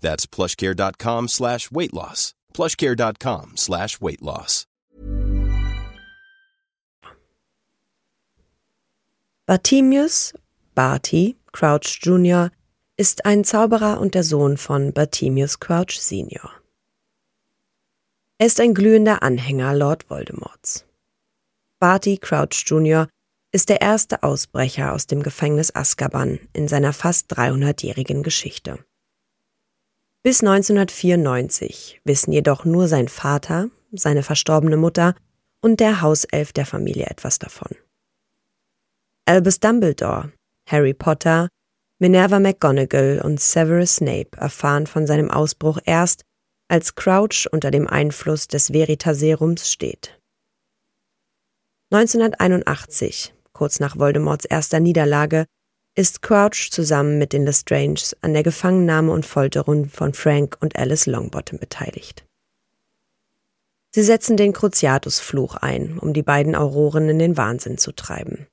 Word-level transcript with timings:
That's 0.00 0.26
plushcare.com 0.26 1.28
slash 1.28 1.70
weight 1.70 1.92
loss. 1.92 2.34
plushcare.com 2.54 3.56
slash 3.56 4.00
weight 4.00 4.22
loss. 4.22 4.66
Bartimius, 9.48 10.34
Barty, 10.74 11.36
Crouch 11.52 12.00
Jr., 12.02 12.50
ist 12.98 13.24
ein 13.24 13.44
Zauberer 13.44 13.98
und 13.98 14.14
der 14.14 14.22
Sohn 14.22 14.58
von 14.58 14.92
Bartimius 14.92 15.58
Crouch 15.58 15.98
Sr. 15.98 16.50
Er 18.36 18.46
ist 18.46 18.60
ein 18.60 18.74
glühender 18.74 19.22
Anhänger 19.22 19.74
Lord 19.74 20.10
Voldemorts. 20.10 20.84
Barty 21.78 22.18
Crouch 22.18 22.64
Jr. 22.66 23.08
ist 23.50 23.70
der 23.70 23.80
erste 23.80 24.22
Ausbrecher 24.22 24.92
aus 24.92 25.06
dem 25.06 25.22
Gefängnis 25.22 25.74
Azkaban 25.74 26.40
in 26.52 26.68
seiner 26.68 26.92
fast 26.92 27.32
300-jährigen 27.32 28.22
Geschichte. 28.22 28.84
Bis 30.22 30.40
1994 30.42 32.00
wissen 32.04 32.32
jedoch 32.32 32.64
nur 32.64 32.88
sein 32.88 33.08
Vater, 33.08 33.70
seine 33.92 34.22
verstorbene 34.22 34.76
Mutter 34.76 35.14
und 35.60 35.80
der 35.80 36.00
Hauself 36.02 36.52
der 36.52 36.66
Familie 36.66 37.06
etwas 37.06 37.38
davon. 37.38 37.76
Albus 39.26 39.60
Dumbledore, 39.60 40.32
Harry 40.68 40.94
Potter, 40.94 41.48
Minerva 42.00 42.40
McGonagall 42.40 43.20
und 43.24 43.40
Severus 43.40 43.96
Snape 43.96 44.36
erfahren 44.36 44.86
von 44.86 45.06
seinem 45.06 45.30
Ausbruch 45.30 45.78
erst, 45.84 46.22
als 46.68 46.94
Crouch 46.94 47.46
unter 47.50 47.70
dem 47.70 47.86
Einfluss 47.86 48.48
des 48.48 48.70
Veritaserums 48.72 49.70
steht. 49.70 50.20
1981, 51.90 53.34
kurz 53.52 53.80
nach 53.80 53.98
Voldemorts 53.98 54.44
erster 54.44 54.80
Niederlage, 54.80 55.46
ist 55.98 56.22
Crouch 56.22 56.70
zusammen 56.70 57.18
mit 57.18 57.32
den 57.32 57.44
Lestranges 57.44 58.16
an 58.20 58.32
der 58.32 58.44
Gefangennahme 58.44 59.10
und 59.10 59.26
Folterung 59.26 59.86
von 59.86 60.14
Frank 60.14 60.56
und 60.60 60.76
Alice 60.76 61.06
Longbottom 61.06 61.58
beteiligt. 61.58 62.24
Sie 63.92 64.04
setzen 64.04 64.36
den 64.36 64.52
Cruciatus-Fluch 64.52 65.56
ein, 65.56 65.98
um 65.98 66.12
die 66.12 66.22
beiden 66.22 66.54
Auroren 66.54 67.08
in 67.08 67.18
den 67.18 67.36
Wahnsinn 67.36 67.78
zu 67.78 67.90
treiben. 67.90 68.46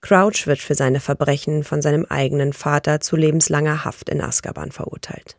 Crouch 0.00 0.46
wird 0.46 0.60
für 0.60 0.74
seine 0.74 1.00
Verbrechen 1.00 1.64
von 1.64 1.82
seinem 1.82 2.06
eigenen 2.06 2.54
Vater 2.54 3.00
zu 3.00 3.16
lebenslanger 3.16 3.84
Haft 3.84 4.08
in 4.08 4.22
Azkaban 4.22 4.72
verurteilt. 4.72 5.38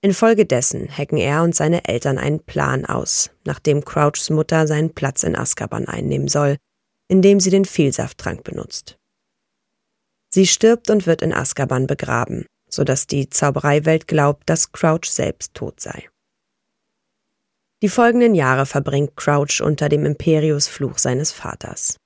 Infolgedessen 0.00 0.88
hacken 0.96 1.18
er 1.18 1.42
und 1.42 1.56
seine 1.56 1.88
Eltern 1.88 2.18
einen 2.18 2.38
Plan 2.38 2.86
aus, 2.86 3.32
nachdem 3.44 3.84
Crouchs 3.84 4.30
Mutter 4.30 4.68
seinen 4.68 4.94
Platz 4.94 5.24
in 5.24 5.34
Azkaban 5.34 5.88
einnehmen 5.88 6.28
soll, 6.28 6.56
indem 7.08 7.40
sie 7.40 7.50
den 7.50 7.64
Vielsafttrank 7.64 8.44
benutzt. 8.44 8.96
Sie 10.34 10.48
stirbt 10.48 10.90
und 10.90 11.06
wird 11.06 11.22
in 11.22 11.32
Azkaban 11.32 11.86
begraben, 11.86 12.46
so 12.68 12.82
dass 12.82 13.06
die 13.06 13.30
Zaubereiwelt 13.30 14.08
glaubt, 14.08 14.50
dass 14.50 14.72
Crouch 14.72 15.04
selbst 15.04 15.54
tot 15.54 15.78
sei. 15.78 16.10
Die 17.82 17.88
folgenden 17.88 18.34
Jahre 18.34 18.66
verbringt 18.66 19.16
Crouch 19.16 19.62
unter 19.62 19.88
dem 19.88 20.04
Imperius-Fluch 20.04 20.98
seines 20.98 21.30
Vaters. 21.30 21.98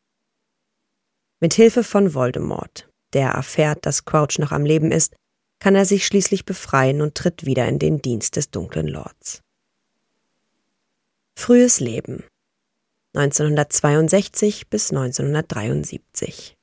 Mit 1.40 1.54
Hilfe 1.54 1.82
von 1.82 2.12
Voldemort, 2.12 2.90
der 3.14 3.30
erfährt, 3.30 3.86
dass 3.86 4.04
Crouch 4.04 4.38
noch 4.38 4.52
am 4.52 4.66
Leben 4.66 4.92
ist, 4.92 5.16
kann 5.58 5.74
er 5.74 5.86
sich 5.86 6.04
schließlich 6.04 6.44
befreien 6.44 7.00
und 7.00 7.14
tritt 7.14 7.46
wieder 7.46 7.66
in 7.66 7.78
den 7.78 8.02
Dienst 8.02 8.36
des 8.36 8.50
dunklen 8.50 8.88
Lords. 8.88 9.40
Frühes 11.34 11.80
Leben 11.80 12.24
1962 13.14 14.68
bis 14.68 14.90
1973 14.90 16.57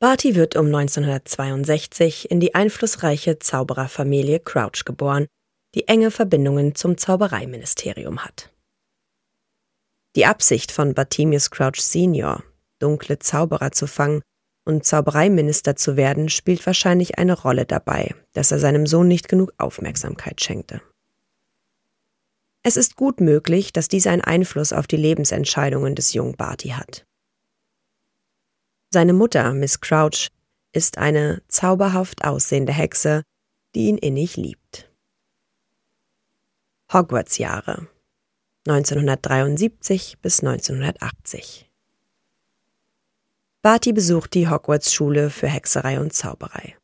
Barty 0.00 0.36
wird 0.36 0.54
um 0.54 0.66
1962 0.66 2.30
in 2.30 2.38
die 2.38 2.54
einflussreiche 2.54 3.40
Zaubererfamilie 3.40 4.38
Crouch 4.38 4.84
geboren, 4.84 5.26
die 5.74 5.88
enge 5.88 6.12
Verbindungen 6.12 6.76
zum 6.76 6.96
Zaubereiministerium 6.96 8.24
hat. 8.24 8.54
Die 10.14 10.24
Absicht 10.24 10.70
von 10.70 10.94
Bartemius 10.94 11.50
Crouch 11.50 11.80
Senior, 11.80 12.44
dunkle 12.78 13.18
Zauberer 13.18 13.72
zu 13.72 13.88
fangen 13.88 14.22
und 14.64 14.86
Zaubereiminister 14.86 15.74
zu 15.74 15.96
werden, 15.96 16.28
spielt 16.28 16.64
wahrscheinlich 16.64 17.18
eine 17.18 17.36
Rolle 17.36 17.66
dabei, 17.66 18.14
dass 18.34 18.52
er 18.52 18.60
seinem 18.60 18.86
Sohn 18.86 19.08
nicht 19.08 19.28
genug 19.28 19.52
Aufmerksamkeit 19.58 20.40
schenkte. 20.40 20.80
Es 22.62 22.76
ist 22.76 22.94
gut 22.94 23.20
möglich, 23.20 23.72
dass 23.72 23.88
dies 23.88 24.06
einen 24.06 24.22
Einfluss 24.22 24.72
auf 24.72 24.86
die 24.86 24.96
Lebensentscheidungen 24.96 25.96
des 25.96 26.12
jungen 26.12 26.36
Barty 26.36 26.68
hat. 26.68 27.07
Seine 28.90 29.12
Mutter, 29.12 29.52
Miss 29.52 29.80
Crouch, 29.80 30.28
ist 30.72 30.96
eine 30.96 31.42
zauberhaft 31.48 32.24
aussehende 32.24 32.72
Hexe, 32.72 33.22
die 33.74 33.88
ihn 33.88 33.98
innig 33.98 34.36
liebt. 34.36 34.90
Hogwarts-Jahre 36.90 37.86
1973 38.66 40.18
bis 40.20 40.40
1980 40.40 41.70
Barty 43.60 43.92
besucht 43.92 44.32
die 44.32 44.48
Hogwarts-Schule 44.48 45.28
für 45.28 45.48
Hexerei 45.48 46.00
und 46.00 46.14
Zauberei. 46.14 46.76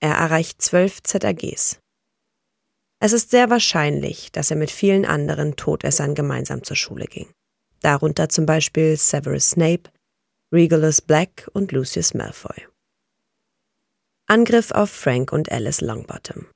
Er 0.00 0.14
erreicht 0.14 0.60
zwölf 0.60 1.00
ZAGs. 1.02 1.78
Es 2.98 3.12
ist 3.12 3.30
sehr 3.30 3.50
wahrscheinlich, 3.50 4.32
dass 4.32 4.50
er 4.50 4.56
mit 4.56 4.70
vielen 4.72 5.04
anderen 5.04 5.54
Todessern 5.54 6.16
gemeinsam 6.16 6.64
zur 6.64 6.76
Schule 6.76 7.06
ging. 7.06 7.28
Darunter 7.80 8.28
zum 8.28 8.46
Beispiel 8.46 8.96
Severus 8.96 9.50
Snape, 9.50 9.90
Regulus 10.52 11.00
Black 11.00 11.48
und 11.52 11.70
Lucius 11.70 12.12
Malfoy. 12.12 12.66
Angriff 14.26 14.72
auf 14.72 14.90
Frank 14.90 15.32
und 15.32 15.52
Alice 15.52 15.80
Longbottom. 15.80 16.48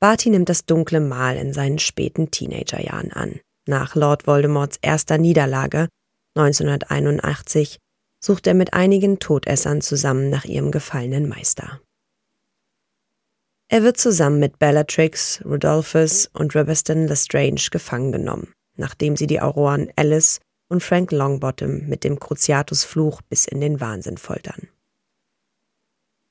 Barty 0.00 0.30
nimmt 0.30 0.48
das 0.48 0.64
dunkle 0.64 1.00
Mal 1.00 1.36
in 1.36 1.52
seinen 1.52 1.78
späten 1.78 2.30
Teenagerjahren 2.30 3.12
an. 3.12 3.40
Nach 3.66 3.94
Lord 3.94 4.26
Voldemorts 4.26 4.78
erster 4.80 5.18
Niederlage 5.18 5.88
1981 6.34 7.76
sucht 8.18 8.46
er 8.46 8.54
mit 8.54 8.72
einigen 8.72 9.18
Todessern 9.18 9.82
zusammen 9.82 10.30
nach 10.30 10.46
ihrem 10.46 10.70
gefallenen 10.70 11.28
Meister. 11.28 11.82
Er 13.68 13.82
wird 13.82 13.98
zusammen 13.98 14.38
mit 14.38 14.58
Bellatrix, 14.58 15.44
Rodolphus 15.44 16.30
und 16.32 16.54
Rebeston 16.54 17.08
Lestrange 17.08 17.68
gefangen 17.70 18.10
genommen, 18.10 18.54
nachdem 18.78 19.18
sie 19.18 19.26
die 19.26 19.42
Auroren 19.42 19.92
Alice 19.96 20.40
und 20.72 20.82
Frank 20.82 21.12
Longbottom 21.12 21.86
mit 21.86 22.02
dem 22.02 22.18
Cruciatus-Fluch 22.18 23.22
bis 23.22 23.46
in 23.46 23.60
den 23.60 23.80
Wahnsinn 23.80 24.16
foltern. 24.16 24.68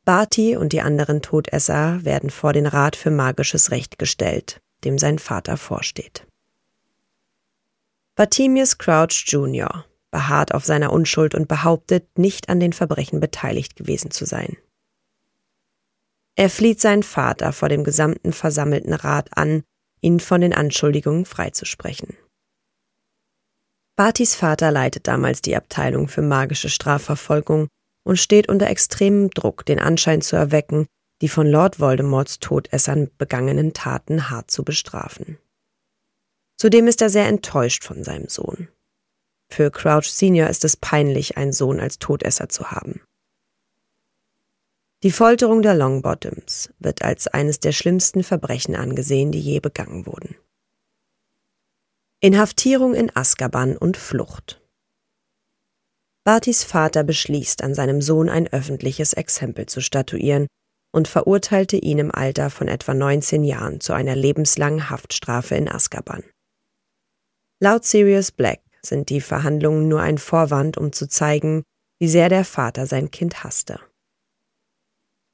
Barty 0.04 0.58
und 0.58 0.74
die 0.74 0.82
anderen 0.82 1.22
Todesser 1.22 2.04
werden 2.04 2.32
vor 2.32 2.52
den 2.52 2.66
Rat 2.66 2.96
für 2.96 3.12
magisches 3.12 3.72
Recht 3.72 4.00
gestellt, 4.00 4.60
dem 4.84 4.98
sein 4.98 5.20
Vater 5.20 5.58
vorsteht. 5.58 6.26
Bartemius 8.16 8.78
Crouch 8.78 9.24
Jr 9.28 9.86
beharrt 10.12 10.54
auf 10.54 10.66
seiner 10.66 10.92
Unschuld 10.92 11.34
und 11.34 11.48
behauptet, 11.48 12.20
nicht 12.20 12.50
an 12.50 12.60
den 12.60 12.74
Verbrechen 12.74 13.20
beteiligt 13.22 13.78
gewesen 13.78 14.12
zu 14.12 14.26
sein. 14.26 14.58
Er 16.36 16.50
flieht 16.50 16.82
seinen 16.82 17.04
Vater 17.04 17.54
vor 17.54 17.70
dem 17.70 17.84
gesamten 17.84 18.34
versammelten 18.34 18.94
Rat 18.94 19.30
an, 19.38 19.64
ihn 20.02 20.20
von 20.20 20.42
den 20.42 20.54
Anschuldigungen 20.54 21.26
freizusprechen. 21.26 22.18
Bartys 24.02 24.34
Vater 24.34 24.72
leitet 24.72 25.08
damals 25.08 25.44
die 25.44 25.56
Abteilung 25.56 26.08
für 26.08 26.24
magische 26.24 26.70
Strafverfolgung 26.70 27.68
und 28.04 28.18
steht 28.18 28.50
unter 28.50 28.66
extremem 28.66 29.30
Druck, 29.30 29.64
den 29.64 29.78
Anschein 29.78 30.24
zu 30.24 30.36
erwecken, 30.36 30.88
die 31.22 31.30
von 31.30 31.46
Lord 31.46 31.80
Voldemorts 31.80 32.40
Todessern 32.40 33.12
begangenen 33.20 33.74
Taten 33.74 34.32
hart 34.32 34.50
zu 34.50 34.64
bestrafen. 34.64 35.38
Zudem 36.58 36.88
ist 36.88 37.04
er 37.04 37.12
sehr 37.12 37.28
enttäuscht 37.28 37.84
von 37.84 38.04
seinem 38.04 38.28
Sohn. 38.28 38.70
Für 39.52 39.70
Crouch 39.70 40.10
Senior 40.10 40.50
ist 40.50 40.66
es 40.66 40.76
peinlich, 40.76 41.38
einen 41.38 41.54
Sohn 41.54 41.80
als 41.80 42.00
Todesser 42.00 42.50
zu 42.50 42.72
haben. 42.72 43.02
Die 45.04 45.12
Folterung 45.12 45.62
der 45.62 45.76
Longbottoms 45.76 46.74
wird 46.80 47.04
als 47.04 47.28
eines 47.28 47.60
der 47.60 47.72
schlimmsten 47.72 48.24
Verbrechen 48.24 48.76
angesehen, 48.76 49.32
die 49.32 49.42
je 49.42 49.60
begangen 49.60 50.08
wurden. 50.08 50.38
Inhaftierung 52.24 52.94
in 52.94 53.10
Azkaban 53.16 53.76
und 53.76 53.98
Flucht. 53.98 54.62
Bartys 56.24 56.64
Vater 56.64 57.04
beschließt, 57.04 57.64
an 57.64 57.74
seinem 57.74 58.00
Sohn 58.00 58.30
ein 58.30 58.48
öffentliches 58.48 59.14
Exempel 59.14 59.66
zu 59.66 59.82
statuieren, 59.82 60.46
und 60.94 61.08
verurteilte 61.08 61.78
ihn 61.78 61.98
im 61.98 62.14
Alter 62.14 62.52
von 62.52 62.68
etwa 62.68 62.94
19 62.94 63.44
Jahren 63.44 63.80
zu 63.80 63.94
einer 63.94 64.16
lebenslangen 64.16 64.92
Haftstrafe 64.92 65.56
in 65.56 65.68
Azkaban. 65.68 66.24
Laut 67.60 67.86
Sirius 67.86 68.32
Black 68.32 68.62
sind 68.84 69.10
die 69.10 69.22
Verhandlungen 69.22 69.88
nur 69.88 70.02
ein 70.02 70.20
Vorwand, 70.20 70.78
um 70.78 70.92
zu 70.92 71.08
zeigen, 71.08 71.64
wie 71.98 72.08
sehr 72.08 72.30
der 72.30 72.46
Vater 72.46 72.86
sein 72.86 73.10
Kind 73.10 73.44
hasste. 73.44 73.80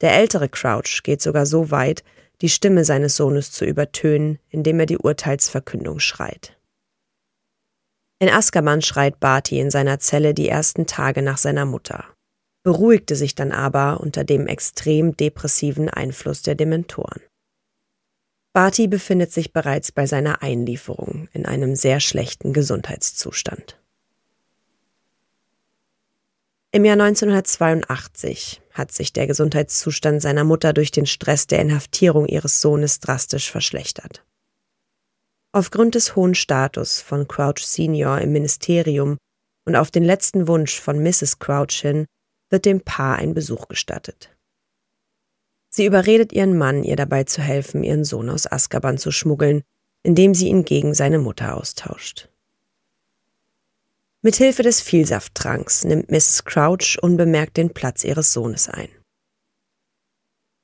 Der 0.00 0.14
ältere 0.14 0.48
Crouch 0.48 1.02
geht 1.02 1.20
sogar 1.20 1.44
so 1.44 1.70
weit, 1.70 2.02
die 2.40 2.48
Stimme 2.48 2.86
seines 2.86 3.16
Sohnes 3.16 3.52
zu 3.52 3.66
übertönen, 3.66 4.38
indem 4.48 4.80
er 4.80 4.86
die 4.86 4.96
Urteilsverkündung 4.96 5.98
schreit. 5.98 6.57
In 8.20 8.28
Azkaban 8.28 8.82
schreit 8.82 9.20
Barty 9.20 9.60
in 9.60 9.70
seiner 9.70 10.00
Zelle 10.00 10.34
die 10.34 10.48
ersten 10.48 10.86
Tage 10.86 11.22
nach 11.22 11.38
seiner 11.38 11.64
Mutter, 11.64 12.04
beruhigte 12.64 13.14
sich 13.14 13.34
dann 13.34 13.52
aber 13.52 14.00
unter 14.00 14.24
dem 14.24 14.46
extrem 14.48 15.16
depressiven 15.16 15.88
Einfluss 15.88 16.42
der 16.42 16.56
Dementoren. 16.56 17.22
Barty 18.52 18.88
befindet 18.88 19.32
sich 19.32 19.52
bereits 19.52 19.92
bei 19.92 20.06
seiner 20.06 20.42
Einlieferung 20.42 21.28
in 21.32 21.46
einem 21.46 21.76
sehr 21.76 22.00
schlechten 22.00 22.52
Gesundheitszustand. 22.52 23.78
Im 26.72 26.84
Jahr 26.84 27.00
1982 27.00 28.60
hat 28.72 28.92
sich 28.92 29.12
der 29.12 29.26
Gesundheitszustand 29.26 30.20
seiner 30.20 30.44
Mutter 30.44 30.72
durch 30.72 30.90
den 30.90 31.06
Stress 31.06 31.46
der 31.46 31.60
Inhaftierung 31.60 32.26
ihres 32.26 32.60
Sohnes 32.60 33.00
drastisch 33.00 33.50
verschlechtert. 33.50 34.24
Aufgrund 35.52 35.94
des 35.94 36.14
hohen 36.14 36.34
Status 36.34 37.00
von 37.00 37.26
Crouch 37.26 37.64
Senior 37.64 38.20
im 38.20 38.32
Ministerium 38.32 39.16
und 39.64 39.76
auf 39.76 39.90
den 39.90 40.04
letzten 40.04 40.46
Wunsch 40.46 40.78
von 40.78 41.02
Mrs. 41.02 41.38
Crouch 41.38 41.80
hin 41.80 42.06
wird 42.50 42.66
dem 42.66 42.82
Paar 42.82 43.16
ein 43.16 43.34
Besuch 43.34 43.68
gestattet. 43.68 44.34
Sie 45.70 45.86
überredet 45.86 46.32
ihren 46.32 46.56
Mann, 46.56 46.84
ihr 46.84 46.96
dabei 46.96 47.24
zu 47.24 47.40
helfen, 47.40 47.82
ihren 47.84 48.04
Sohn 48.04 48.30
aus 48.30 48.50
Azkaban 48.50 48.98
zu 48.98 49.10
schmuggeln, 49.10 49.62
indem 50.02 50.34
sie 50.34 50.48
ihn 50.48 50.64
gegen 50.64 50.94
seine 50.94 51.18
Mutter 51.18 51.56
austauscht. 51.56 52.28
Mithilfe 54.20 54.62
des 54.62 54.80
Vielsafttranks 54.80 55.84
nimmt 55.84 56.10
Mrs. 56.10 56.44
Crouch 56.44 56.98
unbemerkt 57.00 57.56
den 57.56 57.72
Platz 57.72 58.04
ihres 58.04 58.32
Sohnes 58.32 58.68
ein. 58.68 58.88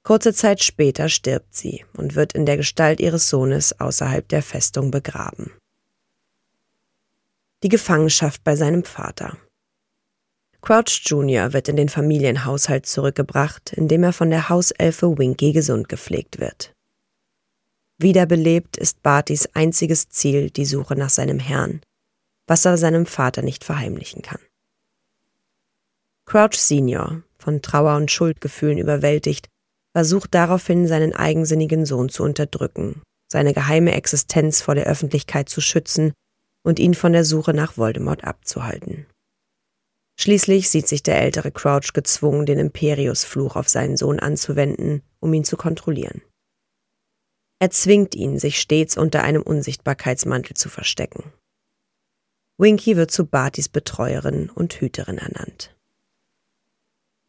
Kurze 0.05 0.35
Zeit 0.35 0.63
später 0.63 1.09
stirbt 1.09 1.55
sie 1.55 1.83
und 1.97 2.15
wird 2.15 2.35
in 2.35 2.45
der 2.45 2.59
Gestalt 2.59 3.01
ihres 3.01 3.31
Sohnes 3.31 3.81
außerhalb 3.81 4.29
der 4.29 4.43
Festung 4.43 4.91
begraben. 4.91 5.51
Die 7.63 7.71
Gefangenschaft 7.71 8.45
bei 8.45 8.55
seinem 8.55 8.85
Vater. 8.85 9.39
Crouch 10.61 11.01
Jr. 11.07 11.55
wird 11.55 11.69
in 11.69 11.77
den 11.77 11.89
Familienhaushalt 11.89 12.85
zurückgebracht, 12.85 13.73
in 13.73 13.89
dem 13.89 14.03
er 14.03 14.13
von 14.13 14.29
der 14.29 14.51
Hauselfe 14.51 15.17
Winky 15.17 15.53
gesund 15.53 15.89
gepflegt 15.89 16.39
wird. 16.39 16.75
Wiederbelebt 17.97 18.77
ist 18.77 19.03
Bartys 19.03 19.47
einziges 19.55 20.11
Ziel 20.11 20.51
die 20.51 20.67
Suche 20.67 20.97
nach 20.97 21.11
seinem 21.11 21.39
Herrn, 21.39 21.81
was 22.47 22.67
er 22.67 22.77
seinem 22.77 23.07
Vater 23.07 23.41
nicht 23.41 23.65
verheimlichen 23.65 24.21
kann. 24.21 24.41
Crouch 26.27 26.59
Senior, 26.59 27.23
von 27.39 27.63
Trauer 27.63 27.97
und 27.97 28.11
Schuldgefühlen 28.11 28.77
überwältigt, 28.77 29.49
versucht 29.95 30.35
daraufhin, 30.35 30.87
seinen 30.87 31.15
eigensinnigen 31.15 31.87
Sohn 31.87 32.09
zu 32.09 32.25
unterdrücken, 32.25 33.03
seine 33.31 33.55
geheime 33.55 33.93
Existenz 33.93 34.61
vor 34.61 34.75
der 34.75 34.87
Öffentlichkeit 34.87 35.49
zu 35.49 35.61
schützen 35.61 36.13
und 36.65 36.79
ihn 36.79 36.95
von 36.95 37.13
der 37.13 37.25
Suche 37.25 37.55
nach 37.55 37.77
Voldemort 37.77 38.25
abzuhalten. 38.25 39.07
Schließlich 40.19 40.69
sieht 40.71 40.89
sich 40.89 41.03
der 41.03 41.21
ältere 41.21 41.51
Crouch 41.51 41.93
gezwungen, 41.93 42.47
den 42.47 42.59
Imperius-Fluch 42.59 43.57
auf 43.57 43.69
seinen 43.69 43.97
Sohn 43.97 44.21
anzuwenden, 44.21 45.03
um 45.21 45.33
ihn 45.33 45.45
zu 45.45 45.57
kontrollieren. 45.57 46.23
Er 47.61 47.71
zwingt 47.71 48.15
ihn, 48.15 48.39
sich 48.39 48.61
stets 48.61 48.97
unter 48.97 49.23
einem 49.23 49.43
Unsichtbarkeitsmantel 49.43 50.57
zu 50.57 50.69
verstecken. 50.69 51.33
Winky 52.59 52.97
wird 52.97 53.11
zu 53.11 53.27
Bartys 53.27 53.69
Betreuerin 53.69 54.51
und 54.51 54.75
Hüterin 54.75 55.19
ernannt. 55.19 55.74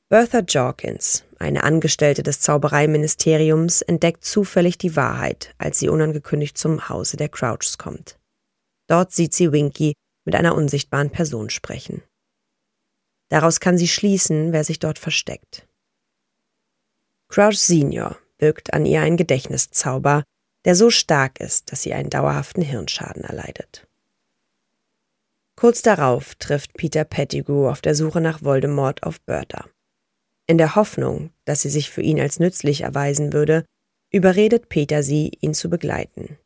Bertha 0.08 0.42
Jorkins, 0.42 1.24
eine 1.40 1.64
Angestellte 1.64 2.22
des 2.22 2.40
Zaubereiministeriums, 2.40 3.82
entdeckt 3.82 4.24
zufällig 4.24 4.78
die 4.78 4.96
Wahrheit, 4.96 5.56
als 5.58 5.80
sie 5.80 5.90
unangekündigt 5.90 6.60
zum 6.60 6.90
Hause 6.90 7.18
der 7.18 7.28
Crouchs 7.28 7.80
kommt. 7.80 8.20
Dort 8.88 9.14
sieht 9.14 9.34
sie 9.34 9.52
Winky 9.52 9.94
mit 10.24 10.36
einer 10.36 10.54
unsichtbaren 10.54 11.10
Person 11.10 11.50
sprechen. 11.50 12.04
Daraus 13.30 13.60
kann 13.60 13.80
sie 13.80 13.88
schließen, 13.88 14.54
wer 14.54 14.64
sich 14.64 14.78
dort 14.78 15.00
versteckt. 15.00 15.68
Crouch 17.28 17.58
Senior 17.58 18.16
wirkt 18.38 18.76
an 18.76 18.86
ihr 18.86 19.02
ein 19.02 19.18
Gedächtniszauber, 19.18 20.24
der 20.66 20.76
so 20.76 20.92
stark 20.92 21.40
ist, 21.40 21.72
dass 21.72 21.82
sie 21.82 21.96
einen 21.96 22.12
dauerhaften 22.12 22.62
Hirnschaden 22.62 23.24
erleidet. 23.24 23.88
Kurz 25.56 25.82
darauf 25.82 26.36
trifft 26.36 26.74
Peter 26.74 27.06
Pettigrew 27.06 27.68
auf 27.68 27.82
der 27.82 27.96
Suche 27.96 28.22
nach 28.22 28.44
Voldemort 28.44 29.02
auf 29.02 29.20
Bertha. 29.22 29.66
In 30.48 30.58
der 30.58 30.76
Hoffnung, 30.76 31.32
dass 31.46 31.62
sie 31.62 31.70
sich 31.70 31.90
für 31.90 32.02
ihn 32.02 32.20
als 32.20 32.40
nützlich 32.40 32.82
erweisen 32.82 33.34
würde, 33.34 33.66
überredet 34.12 34.70
Peter 34.70 35.02
sie, 35.02 35.32
ihn 35.42 35.54
zu 35.54 35.70
begleiten. 35.70 36.38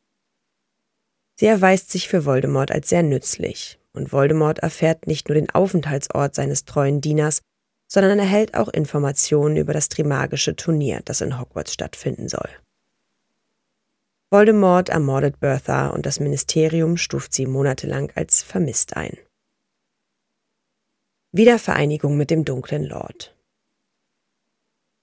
Sie 1.35 1.45
erweist 1.45 1.91
sich 1.91 2.07
für 2.07 2.25
Voldemort 2.25 2.71
als 2.71 2.89
sehr 2.89 3.03
nützlich, 3.03 3.79
und 3.93 4.11
Voldemort 4.11 4.59
erfährt 4.59 5.07
nicht 5.07 5.29
nur 5.29 5.35
den 5.35 5.49
Aufenthaltsort 5.49 6.35
seines 6.35 6.65
treuen 6.65 7.01
Dieners, 7.01 7.41
sondern 7.87 8.19
erhält 8.19 8.53
auch 8.53 8.67
Informationen 8.69 9.57
über 9.57 9.73
das 9.73 9.89
Trimagische 9.89 10.55
Turnier, 10.55 11.01
das 11.05 11.21
in 11.21 11.39
Hogwarts 11.39 11.73
stattfinden 11.73 12.29
soll. 12.29 12.49
Voldemort 14.29 14.89
ermordet 14.89 15.39
Bertha 15.39 15.87
und 15.87 16.05
das 16.05 16.19
Ministerium 16.19 16.97
stuft 16.97 17.33
sie 17.33 17.47
monatelang 17.47 18.11
als 18.13 18.43
vermisst 18.43 18.95
ein. 18.95 19.17
Wiedervereinigung 21.31 22.15
mit 22.15 22.29
dem 22.29 22.45
dunklen 22.45 22.83
Lord. 22.83 23.35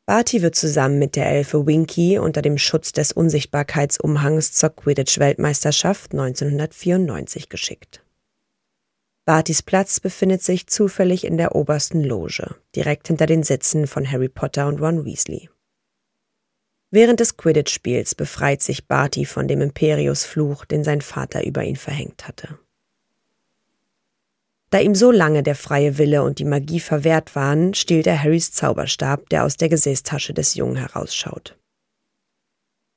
Barty 0.07 0.41
wird 0.41 0.55
zusammen 0.55 1.01
mit 1.01 1.17
der 1.17 1.27
Elfe 1.27 1.67
Winky 1.67 2.21
unter 2.21 2.41
dem 2.41 2.59
Schutz 2.59 2.93
des 2.93 3.11
Unsichtbarkeitsumhangs 3.11 4.53
zur 4.53 4.71
Quidditch-Weltmeisterschaft 4.71 6.13
1994 6.13 7.49
geschickt. 7.49 8.05
Bartys 9.25 9.63
Platz 9.63 9.99
befindet 9.99 10.45
sich 10.45 10.69
zufällig 10.69 11.25
in 11.25 11.37
der 11.37 11.57
obersten 11.57 12.05
Loge, 12.05 12.55
direkt 12.77 13.09
hinter 13.09 13.27
den 13.27 13.43
Sitzen 13.43 13.89
von 13.89 14.09
Harry 14.09 14.29
Potter 14.29 14.69
und 14.69 14.81
Ron 14.81 15.05
Weasley. 15.05 15.51
Während 16.93 17.19
des 17.19 17.37
Quidditch-Spiels 17.37 18.15
befreit 18.15 18.63
sich 18.63 18.87
Barty 18.87 19.25
von 19.25 19.49
dem 19.49 19.61
Imperius-Fluch, 19.61 20.67
den 20.67 20.85
sein 20.85 21.01
Vater 21.01 21.45
über 21.45 21.65
ihn 21.65 21.75
verhängt 21.75 22.29
hatte. 22.29 22.61
Da 24.77 24.83
ihm 24.83 24.95
so 24.95 25.11
lange 25.11 25.43
der 25.43 25.55
freie 25.55 25.97
Wille 25.97 26.23
und 26.23 26.39
die 26.39 26.45
Magie 26.45 26.81
verwehrt 26.81 27.35
waren, 27.35 27.73
stiehlt 27.73 28.07
er 28.07 28.23
Harrys 28.23 28.53
Zauberstab, 28.53 29.27
der 29.31 29.47
aus 29.47 29.57
der 29.57 29.71
Gesäßtasche 29.71 30.35
des 30.35 30.55
Jungen 30.55 30.77
herausschaut. 30.77 31.59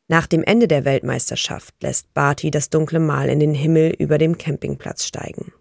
Nach 0.10 0.28
dem 0.28 0.44
Ende 0.44 0.68
der 0.68 0.84
Weltmeisterschaft 0.84 1.74
lässt 1.82 2.14
Barty 2.14 2.52
das 2.52 2.70
dunkle 2.70 3.00
Mal 3.00 3.30
in 3.30 3.40
den 3.40 3.54
Himmel 3.54 3.92
über 3.98 4.18
dem 4.18 4.38
Campingplatz 4.38 5.06
steigen. 5.06 5.54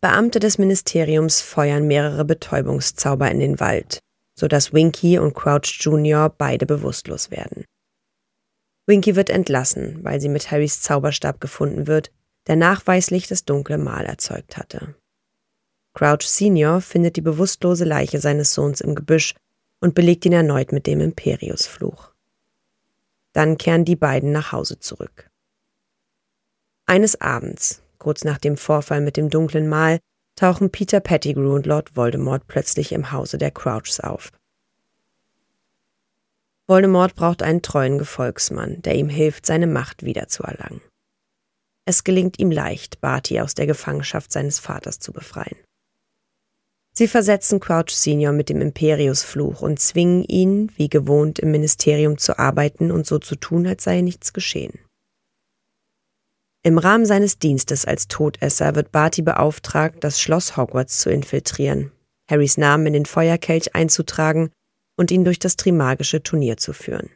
Beamte 0.00 0.40
des 0.40 0.58
Ministeriums 0.58 1.42
feuern 1.42 1.86
mehrere 1.86 2.24
Betäubungszauber 2.24 3.30
in 3.30 3.38
den 3.38 3.60
Wald, 3.60 4.00
sodass 4.36 4.72
Winky 4.72 5.20
und 5.20 5.34
Crouch 5.34 5.78
Jr. 5.78 6.28
beide 6.28 6.66
bewusstlos 6.66 7.30
werden. 7.30 7.64
Winky 8.88 9.14
wird 9.14 9.30
entlassen, 9.30 10.02
weil 10.02 10.20
sie 10.20 10.28
mit 10.28 10.50
Harrys 10.50 10.80
Zauberstab 10.80 11.40
gefunden 11.40 11.86
wird, 11.86 12.10
der 12.46 12.56
nachweislich 12.56 13.26
das 13.26 13.44
dunkle 13.44 13.78
Mal 13.78 14.04
erzeugt 14.04 14.56
hatte. 14.56 14.94
Crouch 15.94 16.22
Senior 16.22 16.80
findet 16.80 17.16
die 17.16 17.22
bewusstlose 17.22 17.84
Leiche 17.84 18.20
seines 18.20 18.52
Sohns 18.52 18.80
im 18.80 18.94
Gebüsch 18.94 19.34
und 19.80 19.94
belegt 19.94 20.24
ihn 20.26 20.32
erneut 20.32 20.72
mit 20.72 20.86
dem 20.86 21.00
Imperius-Fluch. 21.00 22.12
Dann 23.32 23.58
kehren 23.58 23.84
die 23.84 23.96
beiden 23.96 24.32
nach 24.32 24.52
Hause 24.52 24.78
zurück. 24.78 25.30
Eines 26.86 27.20
Abends, 27.20 27.82
Kurz 28.06 28.24
nach 28.24 28.38
dem 28.38 28.56
Vorfall 28.56 29.00
mit 29.00 29.16
dem 29.16 29.30
dunklen 29.30 29.68
Mal 29.68 29.98
tauchen 30.36 30.70
Peter 30.70 31.00
Pettigrew 31.00 31.54
und 31.54 31.66
Lord 31.66 31.96
Voldemort 31.96 32.46
plötzlich 32.46 32.92
im 32.92 33.10
Hause 33.10 33.38
der 33.38 33.50
Crouchs 33.50 34.00
auf. 34.00 34.30
Voldemort 36.68 37.14
braucht 37.14 37.42
einen 37.42 37.62
treuen 37.62 37.98
Gefolgsmann, 37.98 38.82
der 38.82 38.96
ihm 38.96 39.08
hilft, 39.08 39.46
seine 39.46 39.66
Macht 39.66 40.04
wiederzuerlangen. 40.04 40.80
Es 41.86 42.04
gelingt 42.04 42.38
ihm 42.40 42.50
leicht, 42.50 43.00
Barty 43.00 43.40
aus 43.40 43.54
der 43.54 43.66
Gefangenschaft 43.66 44.32
seines 44.32 44.58
Vaters 44.58 44.98
zu 44.98 45.12
befreien. 45.12 45.56
Sie 46.92 47.08
versetzen 47.08 47.60
Crouch 47.60 47.90
Senior 47.90 48.32
mit 48.32 48.48
dem 48.48 48.60
Imperius-Fluch 48.60 49.62
und 49.62 49.78
zwingen 49.78 50.24
ihn, 50.24 50.72
wie 50.76 50.88
gewohnt, 50.88 51.38
im 51.38 51.52
Ministerium 51.52 52.18
zu 52.18 52.38
arbeiten 52.38 52.90
und 52.90 53.06
so 53.06 53.18
zu 53.18 53.36
tun, 53.36 53.66
als 53.66 53.84
sei 53.84 54.00
nichts 54.00 54.32
geschehen. 54.32 54.78
Im 56.62 56.78
Rahmen 56.78 57.06
seines 57.06 57.38
Dienstes 57.38 57.84
als 57.84 58.08
Todesser 58.08 58.74
wird 58.74 58.90
Barty 58.90 59.22
beauftragt, 59.22 60.02
das 60.02 60.20
Schloss 60.20 60.56
Hogwarts 60.56 60.98
zu 60.98 61.10
infiltrieren, 61.10 61.92
Harrys 62.28 62.56
Namen 62.56 62.88
in 62.88 62.92
den 62.94 63.06
Feuerkelch 63.06 63.76
einzutragen 63.76 64.50
und 64.96 65.12
ihn 65.12 65.24
durch 65.24 65.38
das 65.38 65.54
Trimagische 65.54 66.22
Turnier 66.22 66.56
zu 66.56 66.72
führen. 66.72 67.10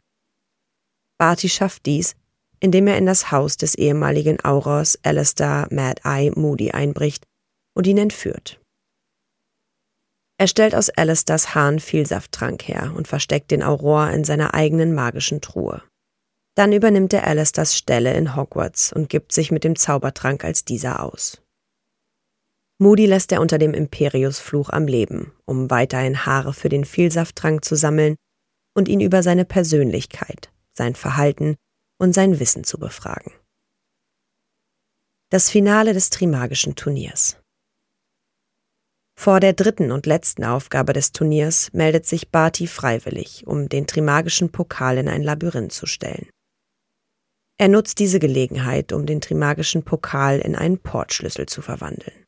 Barty 1.17 1.49
schafft 1.49 1.85
dies, 1.85 2.15
indem 2.61 2.87
er 2.87 2.97
in 2.97 3.05
das 3.05 3.31
Haus 3.31 3.57
des 3.57 3.75
ehemaligen 3.75 4.39
Aurors 4.45 4.97
Alistair 5.03 5.67
Mad 5.71 6.01
Eye 6.05 6.31
Moody 6.31 6.71
einbricht 6.71 7.25
und 7.75 7.87
ihn 7.87 7.97
entführt. 7.97 8.61
Er 10.37 10.47
stellt 10.47 10.73
aus 10.73 10.89
Alistairs 10.89 11.53
Hahn 11.53 11.79
Vielsafttrank 11.79 12.67
her 12.67 12.93
und 12.95 13.07
versteckt 13.07 13.51
den 13.51 13.61
Auror 13.61 14.09
in 14.09 14.23
seiner 14.23 14.53
eigenen 14.53 14.93
magischen 14.93 15.41
Truhe. 15.41 15.83
Dann 16.55 16.73
übernimmt 16.73 17.13
er 17.13 17.27
Alistairs 17.27 17.75
Stelle 17.75 18.13
in 18.13 18.35
Hogwarts 18.35 18.91
und 18.91 19.09
gibt 19.09 19.31
sich 19.31 19.51
mit 19.51 19.63
dem 19.63 19.75
Zaubertrank 19.75 20.43
als 20.43 20.65
dieser 20.65 21.03
aus. 21.03 21.41
Moody 22.79 23.05
lässt 23.05 23.31
er 23.31 23.41
unter 23.41 23.59
dem 23.59 23.75
Imperius-Fluch 23.75 24.69
am 24.71 24.87
Leben, 24.87 25.31
um 25.45 25.69
weiterhin 25.69 26.25
Haare 26.25 26.53
für 26.53 26.69
den 26.69 26.85
Vielsafttrank 26.85 27.63
zu 27.63 27.75
sammeln 27.75 28.15
und 28.75 28.89
ihn 28.89 29.01
über 29.01 29.21
seine 29.21 29.45
Persönlichkeit, 29.45 30.51
sein 30.75 30.95
Verhalten 30.95 31.55
und 32.01 32.13
sein 32.13 32.39
Wissen 32.39 32.63
zu 32.63 32.79
befragen. 32.79 33.31
Das 35.29 35.51
Finale 35.51 35.93
des 35.93 36.09
Trimagischen 36.09 36.75
Turniers. 36.75 37.37
Vor 39.15 39.39
der 39.39 39.53
dritten 39.53 39.91
und 39.91 40.07
letzten 40.07 40.43
Aufgabe 40.43 40.93
des 40.93 41.11
Turniers 41.11 41.71
meldet 41.73 42.07
sich 42.07 42.31
Barty 42.31 42.65
freiwillig, 42.65 43.45
um 43.45 43.69
den 43.69 43.85
Trimagischen 43.85 44.51
Pokal 44.51 44.97
in 44.97 45.07
ein 45.07 45.21
Labyrinth 45.21 45.73
zu 45.73 45.85
stellen. 45.85 46.27
Er 47.59 47.67
nutzt 47.67 47.99
diese 47.99 48.17
Gelegenheit, 48.17 48.93
um 48.93 49.05
den 49.05 49.21
Trimagischen 49.21 49.83
Pokal 49.83 50.39
in 50.39 50.55
einen 50.55 50.79
Portschlüssel 50.79 51.45
zu 51.45 51.61
verwandeln. 51.61 52.25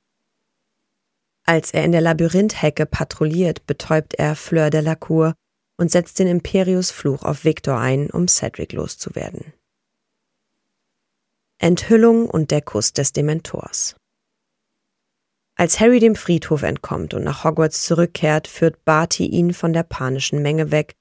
Als 1.48 1.72
er 1.72 1.84
in 1.84 1.94
der 1.94 2.01
Labyrinthhecke 2.01 2.86
patrouilliert, 2.86 3.65
betäubt 3.65 4.13
er 4.13 4.36
Fleur 4.36 4.70
de 4.70 4.82
la 4.82 4.94
Cour 4.94 5.34
und 5.80 5.89
setzt 5.89 6.20
den 6.20 6.27
Imperius-Fluch 6.27 7.24
auf 7.24 7.44
Victor 7.44 7.80
ein, 7.80 8.12
um 8.12 8.27
Cedric 8.27 8.74
loszuwerden. 8.74 9.51
Enthüllung 11.63 12.29
und 12.29 12.51
der 12.51 12.62
Kuss 12.62 12.91
des 12.91 13.13
Dementors. 13.13 13.96
Als 15.55 15.79
Harry 15.79 16.01
dem 16.01 16.17
Friedhof 16.17 16.62
entkommt 16.62 17.13
und 17.13 17.24
nach 17.24 17.46
Hogwarts 17.46 17.84
zurückkehrt, 17.84 18.50
führt 18.50 18.84
Barty 18.84 19.27
ihn 19.27 19.53
von 19.53 19.72
der 19.72 19.84
panischen 19.84 20.41
Menge 20.41 20.72
weg, 20.72 20.91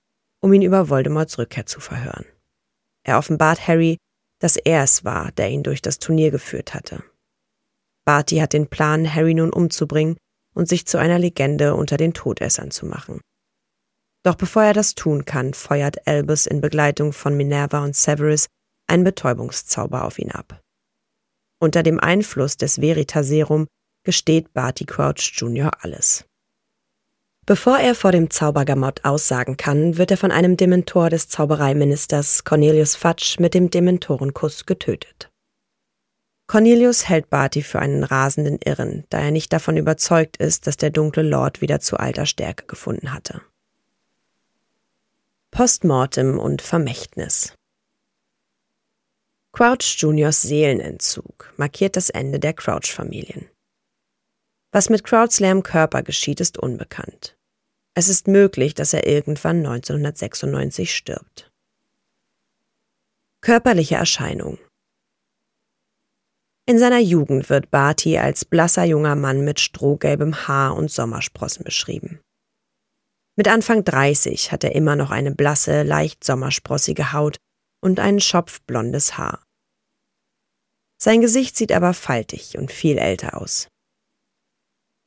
um 0.40 0.52
ihn 0.52 0.62
über 0.62 0.88
Voldemorts 0.88 1.36
Rückkehr 1.36 1.66
zu 1.66 1.80
verhören. 1.80 2.26
Er 3.04 3.18
offenbart 3.18 3.66
Harry, 3.66 3.98
dass 4.38 4.56
er 4.56 4.84
es 4.84 5.04
war, 5.04 5.32
der 5.32 5.50
ihn 5.50 5.64
durch 5.64 5.82
das 5.82 5.98
Turnier 5.98 6.30
geführt 6.30 6.74
hatte. 6.74 7.02
Barty 8.04 8.36
hat 8.36 8.52
den 8.52 8.68
Plan, 8.68 9.12
Harry 9.12 9.34
nun 9.34 9.52
umzubringen 9.52 10.16
und 10.54 10.68
sich 10.68 10.86
zu 10.86 10.96
einer 10.96 11.18
Legende 11.18 11.74
unter 11.74 11.96
den 11.96 12.14
Todessern 12.14 12.70
zu 12.70 12.86
machen. 12.86 13.20
Doch 14.22 14.36
bevor 14.36 14.62
er 14.62 14.74
das 14.74 14.94
tun 14.94 15.24
kann, 15.24 15.54
feuert 15.54 16.06
Albus 16.06 16.46
in 16.46 16.60
Begleitung 16.60 17.12
von 17.12 17.36
Minerva 17.36 17.82
und 17.82 17.96
Severus 17.96 18.46
einen 18.86 19.04
Betäubungszauber 19.04 20.04
auf 20.04 20.18
ihn 20.18 20.30
ab. 20.30 20.60
Unter 21.58 21.82
dem 21.82 22.00
Einfluss 22.00 22.56
des 22.56 22.80
Veritaserum 22.80 23.68
gesteht 24.04 24.52
Barty 24.52 24.84
Crouch 24.84 25.32
Jr. 25.34 25.70
alles. 25.80 26.24
Bevor 27.44 27.78
er 27.78 27.94
vor 27.94 28.12
dem 28.12 28.30
Zaubergamott 28.30 29.04
aussagen 29.04 29.56
kann, 29.56 29.96
wird 29.96 30.12
er 30.12 30.16
von 30.16 30.30
einem 30.30 30.56
Dementor 30.56 31.10
des 31.10 31.28
Zaubereiministers 31.28 32.44
Cornelius 32.44 32.94
Fudge 32.94 33.36
mit 33.40 33.54
dem 33.54 33.70
Dementorenkuss 33.70 34.64
getötet. 34.66 35.30
Cornelius 36.46 37.08
hält 37.08 37.30
Barty 37.30 37.62
für 37.62 37.78
einen 37.78 38.04
rasenden 38.04 38.58
Irren, 38.64 39.04
da 39.08 39.18
er 39.20 39.30
nicht 39.30 39.52
davon 39.52 39.76
überzeugt 39.76 40.36
ist, 40.36 40.66
dass 40.66 40.76
der 40.76 40.90
dunkle 40.90 41.22
Lord 41.22 41.60
wieder 41.60 41.80
zu 41.80 41.96
alter 41.96 42.26
Stärke 42.26 42.66
gefunden 42.66 43.12
hatte. 43.12 43.40
Postmortem 45.50 46.38
und 46.38 46.62
Vermächtnis 46.62 47.54
Crouch 49.54 49.96
Juniors 49.98 50.40
Seelenentzug 50.40 51.52
markiert 51.58 51.96
das 51.96 52.08
Ende 52.08 52.40
der 52.40 52.54
Crouch-Familien. 52.54 53.50
Was 54.72 54.88
mit 54.88 55.04
Crouchs 55.04 55.40
leerem 55.40 55.62
Körper 55.62 56.02
geschieht, 56.02 56.40
ist 56.40 56.56
unbekannt. 56.56 57.36
Es 57.94 58.08
ist 58.08 58.28
möglich, 58.28 58.72
dass 58.72 58.94
er 58.94 59.06
irgendwann 59.06 59.58
1996 59.58 60.96
stirbt. 60.96 61.52
Körperliche 63.42 63.96
Erscheinung 63.96 64.58
In 66.64 66.78
seiner 66.78 67.00
Jugend 67.00 67.50
wird 67.50 67.70
Barty 67.70 68.16
als 68.16 68.46
blasser 68.46 68.84
junger 68.84 69.16
Mann 69.16 69.44
mit 69.44 69.60
strohgelbem 69.60 70.48
Haar 70.48 70.74
und 70.74 70.90
Sommersprossen 70.90 71.64
beschrieben. 71.64 72.20
Mit 73.36 73.48
Anfang 73.48 73.84
30 73.84 74.50
hat 74.50 74.64
er 74.64 74.74
immer 74.74 74.96
noch 74.96 75.10
eine 75.10 75.34
blasse, 75.34 75.82
leicht 75.82 76.24
sommersprossige 76.24 77.12
Haut 77.12 77.36
und 77.82 78.00
ein 78.00 78.20
schopfblondes 78.20 79.18
Haar. 79.18 79.42
Sein 80.98 81.20
Gesicht 81.20 81.56
sieht 81.56 81.72
aber 81.72 81.94
faltig 81.94 82.56
und 82.56 82.70
viel 82.70 82.96
älter 82.96 83.40
aus. 83.40 83.68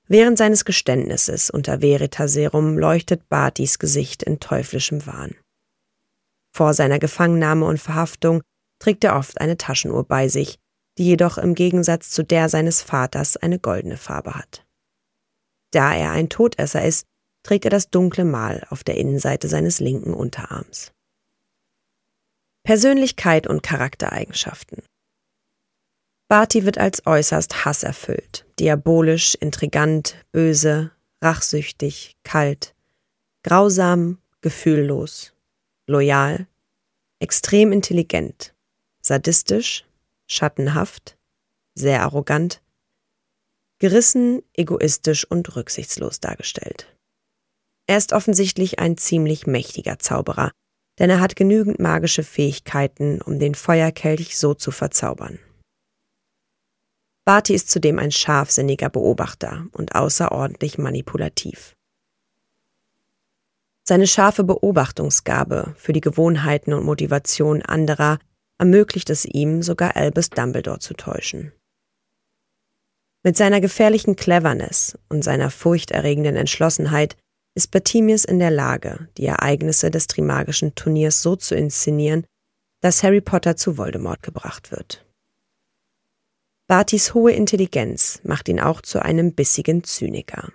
Während 0.08 0.38
seines 0.38 0.66
Geständnisses 0.66 1.50
unter 1.50 1.82
Veritaserum 1.82 2.78
leuchtet 2.78 3.28
Bartys 3.30 3.80
Gesicht 3.80 4.22
in 4.22 4.40
teuflischem 4.40 5.06
Wahn. 5.08 5.36
Vor 6.54 6.74
seiner 6.74 7.00
Gefangennahme 7.00 7.66
und 7.66 7.80
Verhaftung 7.80 8.42
trägt 8.80 9.04
er 9.04 9.16
oft 9.16 9.42
eine 9.42 9.58
Taschenuhr 9.58 10.04
bei 10.04 10.28
sich, 10.28 10.60
die 10.98 11.06
jedoch 11.06 11.38
im 11.38 11.56
Gegensatz 11.56 12.12
zu 12.12 12.24
der 12.24 12.50
seines 12.50 12.82
Vaters 12.82 13.36
eine 13.38 13.58
goldene 13.58 13.98
Farbe 13.98 14.36
hat. 14.36 14.66
Da 15.72 15.94
er 15.94 16.12
ein 16.12 16.30
Todesser 16.30 16.86
ist, 16.86 17.08
trägt 17.44 17.66
er 17.66 17.72
das 17.72 17.90
dunkle 17.90 18.26
Mal 18.26 18.66
auf 18.70 18.84
der 18.84 18.96
Innenseite 18.96 19.48
seines 19.48 19.80
linken 19.80 20.14
Unterarms. 20.14 20.92
Persönlichkeit 22.66 23.46
und 23.46 23.62
Charaktereigenschaften 23.62 24.82
Barty 26.28 26.66
wird 26.66 26.80
als 26.80 27.06
äußerst 27.06 27.64
hasserfüllt, 27.64 28.48
diabolisch, 28.60 29.36
intrigant, 29.36 30.16
böse, 30.32 30.90
rachsüchtig, 31.22 32.18
kalt, 32.24 32.74
grausam, 33.44 34.18
gefühllos, 34.42 35.34
loyal, 35.86 36.48
extrem 37.20 37.72
intelligent, 37.72 38.56
sadistisch, 39.00 39.86
schattenhaft, 40.26 41.20
sehr 41.76 42.02
arrogant, 42.02 42.64
gerissen, 43.78 44.42
egoistisch 44.54 45.24
und 45.30 45.56
rücksichtslos 45.56 46.20
dargestellt. 46.20 46.98
Er 47.86 47.98
ist 47.98 48.12
offensichtlich 48.12 48.80
ein 48.80 48.98
ziemlich 48.98 49.46
mächtiger 49.46 50.00
Zauberer, 50.00 50.52
denn 51.00 51.10
er 51.10 51.20
hat 51.20 51.36
genügend 51.36 51.80
magische 51.80 52.24
Fähigkeiten, 52.24 53.22
um 53.22 53.40
den 53.40 53.56
Feuerkelch 53.56 54.38
so 54.38 54.54
zu 54.54 54.72
verzaubern. 54.72 55.40
Barty 57.26 57.56
ist 57.56 57.72
zudem 57.72 57.98
ein 57.98 58.12
scharfsinniger 58.12 58.90
Beobachter 58.90 59.66
und 59.72 59.96
außerordentlich 59.96 60.78
manipulativ. 60.78 61.76
Seine 63.88 64.08
scharfe 64.08 64.44
Beobachtungsgabe 64.44 65.74
für 65.78 65.94
die 65.94 66.02
Gewohnheiten 66.02 66.74
und 66.74 66.86
Motivation 66.86 67.62
anderer 67.62 68.20
ermöglicht 68.58 69.10
es 69.10 69.26
ihm, 69.26 69.62
sogar 69.62 69.96
Albus 69.96 70.30
Dumbledore 70.30 70.80
zu 70.80 70.94
täuschen. 70.94 71.52
Mit 73.24 73.38
seiner 73.38 73.60
gefährlichen 73.60 74.16
Cleverness 74.16 74.98
und 75.10 75.24
seiner 75.24 75.50
furchterregenden 75.50 76.36
Entschlossenheit 76.36 77.18
ist 77.56 77.72
Bartimius 77.72 78.26
in 78.26 78.40
der 78.40 78.52
Lage, 78.52 79.08
die 79.18 79.26
Ereignisse 79.26 79.90
des 79.90 80.08
Trimagischen 80.08 80.76
Turniers 80.76 81.22
so 81.22 81.36
zu 81.36 81.56
inszenieren, 81.56 82.26
dass 82.82 83.02
Harry 83.02 83.22
Potter 83.22 83.56
zu 83.56 83.78
Voldemort 83.78 84.22
gebracht 84.22 84.72
wird. 84.72 85.06
Bartys 86.68 87.14
hohe 87.14 87.32
Intelligenz 87.32 88.20
macht 88.24 88.50
ihn 88.50 88.60
auch 88.60 88.82
zu 88.82 89.02
einem 89.02 89.34
bissigen 89.34 89.84
Zyniker. 89.84 90.52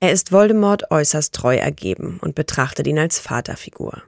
Er 0.00 0.12
ist 0.12 0.32
Voldemort 0.32 0.90
äußerst 0.90 1.34
treu 1.34 1.56
ergeben 1.56 2.18
und 2.20 2.34
betrachtet 2.34 2.86
ihn 2.86 2.98
als 2.98 3.18
Vaterfigur. 3.18 4.02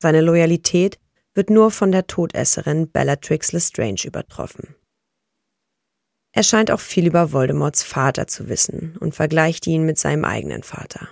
Seine 0.00 0.20
Loyalität 0.20 0.98
wird 1.34 1.50
nur 1.50 1.70
von 1.70 1.90
der 1.90 2.06
Todesserin 2.06 2.90
Bellatrix 2.90 3.52
Lestrange 3.52 4.04
übertroffen. 4.04 4.74
Er 6.36 6.42
scheint 6.42 6.70
auch 6.70 6.80
viel 6.80 7.06
über 7.06 7.32
Voldemorts 7.32 7.82
Vater 7.82 8.26
zu 8.26 8.48
wissen 8.48 8.96
und 8.98 9.14
vergleicht 9.14 9.66
ihn 9.66 9.86
mit 9.86 9.98
seinem 9.98 10.24
eigenen 10.24 10.62
Vater. 10.62 11.08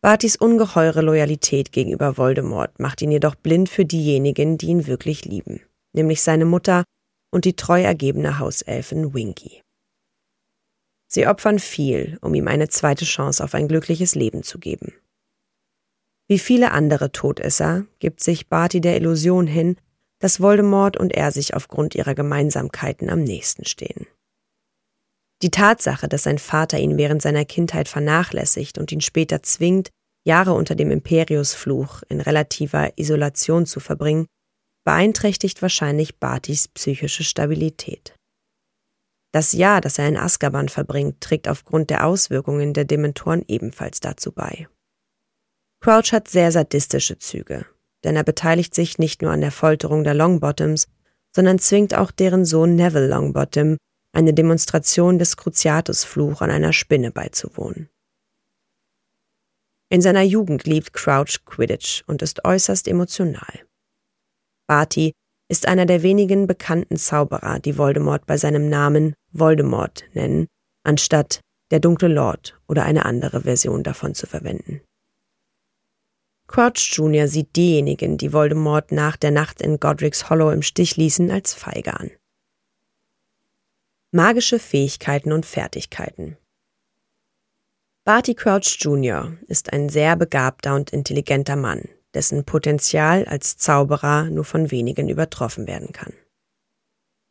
Bartys 0.00 0.36
ungeheure 0.36 1.02
Loyalität 1.02 1.72
gegenüber 1.72 2.16
Voldemort 2.16 2.80
macht 2.80 3.02
ihn 3.02 3.12
jedoch 3.12 3.34
blind 3.34 3.68
für 3.68 3.84
diejenigen, 3.84 4.58
die 4.58 4.66
ihn 4.66 4.86
wirklich 4.86 5.24
lieben 5.24 5.60
nämlich 5.92 6.22
seine 6.22 6.44
Mutter 6.44 6.84
und 7.30 7.44
die 7.44 7.54
treu 7.54 7.82
ergebene 7.82 8.38
Hauselfin 8.38 9.14
Winky. 9.14 9.62
Sie 11.08 11.26
opfern 11.26 11.58
viel, 11.58 12.18
um 12.22 12.34
ihm 12.34 12.48
eine 12.48 12.68
zweite 12.68 13.04
Chance 13.04 13.44
auf 13.44 13.54
ein 13.54 13.68
glückliches 13.68 14.14
Leben 14.14 14.42
zu 14.42 14.58
geben. 14.58 14.92
Wie 16.26 16.38
viele 16.38 16.72
andere 16.72 17.12
Todesser 17.12 17.84
gibt 17.98 18.22
sich 18.22 18.48
Barty 18.48 18.80
der 18.80 18.96
Illusion 18.96 19.46
hin, 19.46 19.76
dass 20.22 20.40
Voldemort 20.40 20.96
und 20.96 21.12
er 21.12 21.32
sich 21.32 21.54
aufgrund 21.54 21.96
ihrer 21.96 22.14
Gemeinsamkeiten 22.14 23.10
am 23.10 23.24
nächsten 23.24 23.64
stehen. 23.64 24.06
Die 25.42 25.50
Tatsache, 25.50 26.06
dass 26.06 26.22
sein 26.22 26.38
Vater 26.38 26.78
ihn 26.78 26.96
während 26.96 27.20
seiner 27.20 27.44
Kindheit 27.44 27.88
vernachlässigt 27.88 28.78
und 28.78 28.92
ihn 28.92 29.00
später 29.00 29.42
zwingt, 29.42 29.90
Jahre 30.24 30.52
unter 30.52 30.76
dem 30.76 30.92
Imperiusfluch 30.92 32.04
in 32.08 32.20
relativer 32.20 32.96
Isolation 32.96 33.66
zu 33.66 33.80
verbringen, 33.80 34.26
beeinträchtigt 34.84 35.60
wahrscheinlich 35.60 36.20
Bartys 36.20 36.68
psychische 36.68 37.24
Stabilität. 37.24 38.14
Das 39.32 39.52
Jahr, 39.52 39.80
das 39.80 39.98
er 39.98 40.06
in 40.06 40.16
Azkaban 40.16 40.68
verbringt, 40.68 41.20
trägt 41.20 41.48
aufgrund 41.48 41.90
der 41.90 42.06
Auswirkungen 42.06 42.74
der 42.74 42.84
Dementoren 42.84 43.42
ebenfalls 43.48 43.98
dazu 43.98 44.30
bei. 44.30 44.68
Crouch 45.80 46.12
hat 46.12 46.28
sehr 46.28 46.52
sadistische 46.52 47.18
Züge, 47.18 47.66
denn 48.04 48.16
er 48.16 48.24
beteiligt 48.24 48.74
sich 48.74 48.98
nicht 48.98 49.22
nur 49.22 49.30
an 49.30 49.40
der 49.40 49.52
Folterung 49.52 50.04
der 50.04 50.14
Longbottoms, 50.14 50.88
sondern 51.34 51.58
zwingt 51.58 51.94
auch 51.94 52.10
deren 52.10 52.44
Sohn 52.44 52.74
Neville 52.74 53.08
Longbottom, 53.08 53.76
eine 54.12 54.34
Demonstration 54.34 55.18
des 55.18 55.36
Cruciatus-Fluch 55.36 56.42
an 56.42 56.50
einer 56.50 56.72
Spinne 56.72 57.10
beizuwohnen. 57.10 57.88
In 59.88 60.00
seiner 60.00 60.22
Jugend 60.22 60.64
liebt 60.64 60.92
Crouch 60.92 61.44
Quidditch 61.44 62.02
und 62.06 62.22
ist 62.22 62.44
äußerst 62.44 62.88
emotional. 62.88 63.60
Barty 64.66 65.12
ist 65.50 65.68
einer 65.68 65.84
der 65.84 66.02
wenigen 66.02 66.46
bekannten 66.46 66.96
Zauberer, 66.96 67.58
die 67.60 67.76
Voldemort 67.76 68.24
bei 68.26 68.38
seinem 68.38 68.70
Namen 68.70 69.14
Voldemort 69.32 70.04
nennen, 70.14 70.46
anstatt 70.82 71.40
der 71.70 71.80
dunkle 71.80 72.08
Lord 72.08 72.58
oder 72.68 72.84
eine 72.84 73.04
andere 73.04 73.42
Version 73.42 73.82
davon 73.82 74.14
zu 74.14 74.26
verwenden. 74.26 74.80
Crouch 76.52 76.92
Jr. 76.92 77.28
sieht 77.28 77.56
diejenigen, 77.56 78.18
die 78.18 78.34
Voldemort 78.34 78.92
nach 78.92 79.16
der 79.16 79.30
Nacht 79.30 79.62
in 79.62 79.80
Godric's 79.80 80.28
Hollow 80.28 80.50
im 80.50 80.60
Stich 80.60 80.98
ließen, 80.98 81.30
als 81.30 81.54
feige 81.54 81.98
an. 81.98 82.10
Magische 84.10 84.58
Fähigkeiten 84.58 85.32
und 85.32 85.46
Fertigkeiten 85.46 86.36
Barty 88.04 88.34
Crouch 88.34 88.76
Jr. 88.80 89.32
ist 89.46 89.72
ein 89.72 89.88
sehr 89.88 90.14
begabter 90.14 90.74
und 90.74 90.90
intelligenter 90.90 91.56
Mann, 91.56 91.88
dessen 92.12 92.44
Potenzial 92.44 93.24
als 93.24 93.56
Zauberer 93.56 94.24
nur 94.24 94.44
von 94.44 94.70
wenigen 94.70 95.08
übertroffen 95.08 95.66
werden 95.66 95.92
kann. 95.92 96.12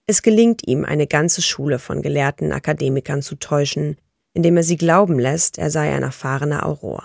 Es 0.08 0.24
gelingt 0.24 0.68
ihm, 0.68 0.84
eine 0.84 1.06
ganze 1.06 1.44
Schule 1.44 1.78
von 1.78 2.02
gelehrten 2.02 2.52
Akademikern 2.52 3.22
zu 3.22 3.36
täuschen, 3.36 3.98
indem 4.34 4.58
er 4.58 4.64
sie 4.64 4.78
glauben 4.78 5.20
lässt, 5.20 5.60
er 5.60 5.70
sei 5.70 5.94
ein 5.94 6.02
erfahrener 6.02 6.66
Auror. 6.66 7.04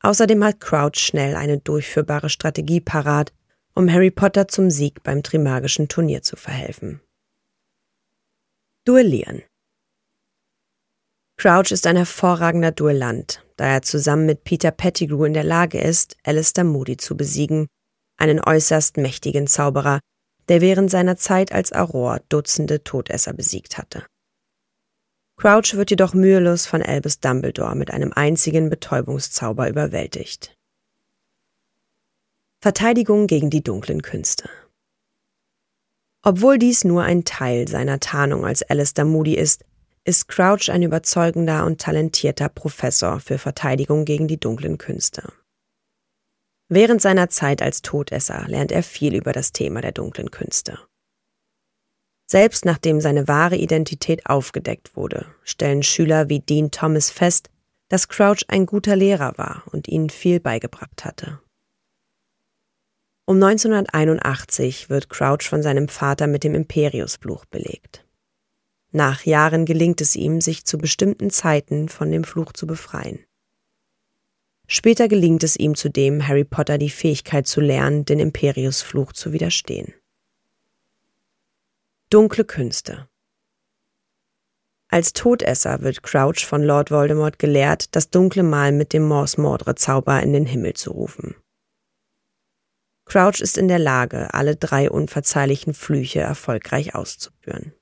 Außerdem 0.00 0.44
hat 0.44 0.60
Crouch 0.60 0.96
schnell 0.96 1.34
eine 1.34 1.58
durchführbare 1.58 2.30
Strategie 2.30 2.80
parat, 2.80 3.32
um 3.74 3.90
Harry 3.92 4.10
Potter 4.10 4.48
zum 4.48 4.70
Sieg 4.70 5.02
beim 5.02 5.22
Trimagischen 5.22 5.88
Turnier 5.88 6.22
zu 6.22 6.36
verhelfen. 6.36 7.00
Duellieren 8.84 9.42
Crouch 11.36 11.70
ist 11.70 11.86
ein 11.86 11.96
hervorragender 11.96 12.72
Duellant, 12.72 13.44
da 13.56 13.66
er 13.66 13.82
zusammen 13.82 14.26
mit 14.26 14.42
Peter 14.42 14.72
Pettigrew 14.72 15.24
in 15.24 15.34
der 15.34 15.44
Lage 15.44 15.80
ist, 15.80 16.16
Alistair 16.24 16.64
Moody 16.64 16.96
zu 16.96 17.16
besiegen, 17.16 17.68
einen 18.16 18.40
äußerst 18.40 18.96
mächtigen 18.96 19.46
Zauberer, 19.46 20.00
der 20.48 20.60
während 20.60 20.90
seiner 20.90 21.16
Zeit 21.16 21.52
als 21.52 21.72
Auror 21.72 22.20
Dutzende 22.28 22.82
Todesser 22.82 23.32
besiegt 23.34 23.78
hatte. 23.78 24.04
Crouch 25.38 25.74
wird 25.74 25.90
jedoch 25.90 26.14
mühelos 26.14 26.66
von 26.66 26.82
Albus 26.82 27.20
Dumbledore 27.20 27.76
mit 27.76 27.92
einem 27.92 28.12
einzigen 28.12 28.70
Betäubungszauber 28.70 29.68
überwältigt. 29.68 30.56
Verteidigung 32.60 33.28
gegen 33.28 33.48
die 33.48 33.62
dunklen 33.62 34.02
Künste 34.02 34.50
Obwohl 36.22 36.58
dies 36.58 36.82
nur 36.82 37.04
ein 37.04 37.24
Teil 37.24 37.68
seiner 37.68 38.00
Tarnung 38.00 38.44
als 38.44 38.64
Alistair 38.64 39.04
Moody 39.04 39.36
ist, 39.36 39.64
ist 40.02 40.26
Crouch 40.26 40.70
ein 40.70 40.82
überzeugender 40.82 41.64
und 41.66 41.80
talentierter 41.80 42.48
Professor 42.48 43.20
für 43.20 43.38
Verteidigung 43.38 44.04
gegen 44.04 44.26
die 44.26 44.40
dunklen 44.40 44.76
Künste. 44.76 45.32
Während 46.68 47.00
seiner 47.00 47.28
Zeit 47.28 47.62
als 47.62 47.82
Todesser 47.82 48.44
lernt 48.48 48.72
er 48.72 48.82
viel 48.82 49.14
über 49.14 49.32
das 49.32 49.52
Thema 49.52 49.82
der 49.82 49.92
dunklen 49.92 50.32
Künste. 50.32 50.80
Selbst 52.30 52.66
nachdem 52.66 53.00
seine 53.00 53.26
wahre 53.26 53.56
Identität 53.56 54.26
aufgedeckt 54.26 54.94
wurde, 54.96 55.26
stellen 55.44 55.82
Schüler 55.82 56.28
wie 56.28 56.40
Dean 56.40 56.70
Thomas 56.70 57.10
fest, 57.10 57.48
dass 57.88 58.08
Crouch 58.08 58.44
ein 58.48 58.66
guter 58.66 58.96
Lehrer 58.96 59.38
war 59.38 59.62
und 59.72 59.88
ihnen 59.88 60.10
viel 60.10 60.38
beigebracht 60.38 61.06
hatte. 61.06 61.40
Um 63.24 63.42
1981 63.42 64.90
wird 64.90 65.08
Crouch 65.08 65.48
von 65.48 65.62
seinem 65.62 65.88
Vater 65.88 66.26
mit 66.26 66.44
dem 66.44 66.54
Imperiusfluch 66.54 67.46
belegt. 67.46 68.04
Nach 68.90 69.24
Jahren 69.24 69.64
gelingt 69.64 70.02
es 70.02 70.14
ihm, 70.14 70.42
sich 70.42 70.66
zu 70.66 70.76
bestimmten 70.76 71.30
Zeiten 71.30 71.88
von 71.88 72.10
dem 72.10 72.24
Fluch 72.24 72.52
zu 72.52 72.66
befreien. 72.66 73.24
Später 74.66 75.08
gelingt 75.08 75.44
es 75.44 75.56
ihm 75.56 75.74
zudem, 75.74 76.28
Harry 76.28 76.44
Potter 76.44 76.76
die 76.76 76.90
Fähigkeit 76.90 77.46
zu 77.46 77.62
lernen, 77.62 78.04
den 78.04 78.18
Imperiusfluch 78.18 79.14
zu 79.14 79.32
widerstehen. 79.32 79.94
Dunkle 82.10 82.46
Künste 82.46 83.06
Als 84.90 85.12
Todesser 85.12 85.82
wird 85.82 86.02
Crouch 86.02 86.46
von 86.46 86.62
Lord 86.62 86.90
Voldemort 86.90 87.38
gelehrt, 87.38 87.94
das 87.94 88.08
dunkle 88.08 88.42
Mal 88.42 88.72
mit 88.72 88.94
dem 88.94 89.02
Morse 89.06 89.38
Mordre 89.38 89.74
Zauber 89.74 90.22
in 90.22 90.32
den 90.32 90.46
Himmel 90.46 90.72
zu 90.72 90.92
rufen. 90.92 91.36
Crouch 93.04 93.42
ist 93.42 93.58
in 93.58 93.68
der 93.68 93.78
Lage, 93.78 94.32
alle 94.32 94.56
drei 94.56 94.90
unverzeihlichen 94.90 95.74
Flüche 95.74 96.20
erfolgreich 96.20 96.94
auszuführen. 96.94 97.74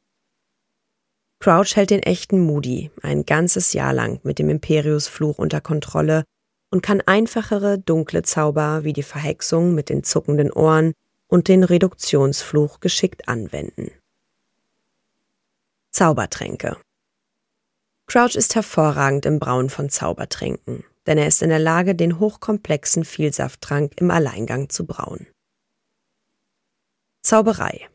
Crouch 1.38 1.76
hält 1.76 1.90
den 1.90 2.02
echten 2.02 2.40
Moody 2.40 2.90
ein 3.02 3.26
ganzes 3.26 3.74
Jahr 3.74 3.92
lang 3.92 4.18
mit 4.24 4.40
dem 4.40 4.50
Imperiusfluch 4.50 5.38
unter 5.38 5.60
Kontrolle 5.60 6.24
und 6.72 6.82
kann 6.82 7.00
einfachere, 7.00 7.78
dunkle 7.78 8.22
Zauber 8.22 8.82
wie 8.82 8.92
die 8.92 9.04
Verhexung 9.04 9.76
mit 9.76 9.88
den 9.88 10.02
zuckenden 10.02 10.50
Ohren 10.50 10.94
und 11.28 11.46
den 11.46 11.62
Reduktionsfluch 11.62 12.80
geschickt 12.80 13.28
anwenden. 13.28 13.92
Zaubertränke 15.98 16.78
Crouch 18.06 18.34
ist 18.34 18.54
hervorragend 18.54 19.24
im 19.24 19.38
Brauen 19.38 19.70
von 19.70 19.88
Zaubertränken, 19.88 20.84
denn 21.06 21.16
er 21.16 21.26
ist 21.26 21.40
in 21.40 21.48
der 21.48 21.58
Lage, 21.58 21.94
den 21.94 22.18
hochkomplexen 22.20 23.06
Vielsafttrank 23.06 23.94
im 23.96 24.10
Alleingang 24.10 24.68
zu 24.68 24.84
brauen. 24.84 25.26
Zauberei 27.22 27.88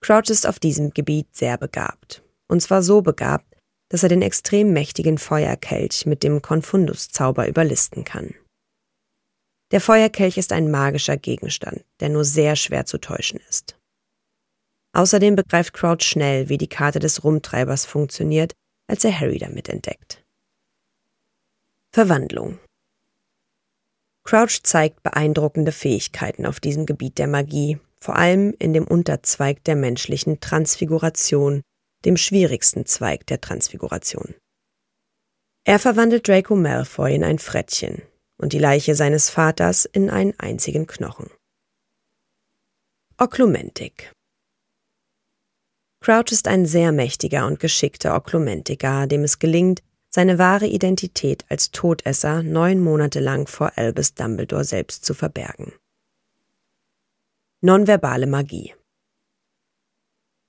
Crouch 0.00 0.30
ist 0.30 0.46
auf 0.46 0.58
diesem 0.58 0.94
Gebiet 0.94 1.36
sehr 1.36 1.58
begabt. 1.58 2.22
Und 2.48 2.62
zwar 2.62 2.82
so 2.82 3.02
begabt, 3.02 3.58
dass 3.90 4.02
er 4.02 4.08
den 4.08 4.22
extrem 4.22 4.72
mächtigen 4.72 5.18
Feuerkelch 5.18 6.06
mit 6.06 6.22
dem 6.22 6.40
Confundus-Zauber 6.40 7.46
überlisten 7.48 8.04
kann. 8.04 8.34
Der 9.72 9.82
Feuerkelch 9.82 10.38
ist 10.38 10.52
ein 10.52 10.70
magischer 10.70 11.18
Gegenstand, 11.18 11.84
der 12.00 12.08
nur 12.08 12.24
sehr 12.24 12.56
schwer 12.56 12.86
zu 12.86 12.96
täuschen 12.96 13.40
ist. 13.50 13.78
Außerdem 14.94 15.34
begreift 15.34 15.74
Crouch 15.74 16.02
schnell, 16.02 16.48
wie 16.48 16.56
die 16.56 16.68
Karte 16.68 17.00
des 17.00 17.24
Rumtreibers 17.24 17.84
funktioniert, 17.84 18.52
als 18.86 19.04
er 19.04 19.18
Harry 19.18 19.38
damit 19.38 19.68
entdeckt. 19.68 20.24
Verwandlung 21.92 22.58
Crouch 24.24 24.62
zeigt 24.62 25.02
beeindruckende 25.02 25.72
Fähigkeiten 25.72 26.46
auf 26.46 26.60
diesem 26.60 26.86
Gebiet 26.86 27.18
der 27.18 27.26
Magie 27.26 27.78
vor 28.00 28.16
allem 28.16 28.54
in 28.58 28.74
dem 28.74 28.86
Unterzweig 28.86 29.64
der 29.64 29.76
menschlichen 29.76 30.38
Transfiguration, 30.38 31.62
dem 32.04 32.18
schwierigsten 32.18 32.84
Zweig 32.84 33.26
der 33.26 33.40
Transfiguration. 33.40 34.34
Er 35.64 35.78
verwandelt 35.78 36.28
Draco 36.28 36.54
Malfoy 36.54 37.14
in 37.14 37.24
ein 37.24 37.38
Frettchen 37.38 38.02
und 38.36 38.52
die 38.52 38.58
Leiche 38.58 38.94
seines 38.94 39.30
Vaters 39.30 39.86
in 39.86 40.10
einen 40.10 40.38
einzigen 40.38 40.86
Knochen. 40.86 41.30
Oklumentik 43.16 44.13
Crouch 46.04 46.32
ist 46.32 46.48
ein 46.48 46.66
sehr 46.66 46.92
mächtiger 46.92 47.46
und 47.46 47.60
geschickter 47.60 48.14
Oklumentiker, 48.14 49.06
dem 49.06 49.24
es 49.24 49.38
gelingt, 49.38 49.82
seine 50.10 50.38
wahre 50.38 50.66
Identität 50.66 51.46
als 51.48 51.70
Todesser 51.70 52.42
neun 52.42 52.78
Monate 52.78 53.20
lang 53.20 53.46
vor 53.46 53.72
Albus 53.76 54.12
Dumbledore 54.12 54.64
selbst 54.64 55.06
zu 55.06 55.14
verbergen. 55.14 55.72
Nonverbale 57.62 58.26
Magie. 58.26 58.74